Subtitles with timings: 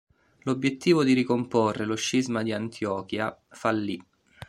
[0.45, 4.03] L'obiettivo di ricomporre lo scisma di Antiochia fallì.